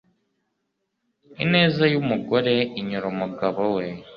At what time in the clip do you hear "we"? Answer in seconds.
3.75-3.85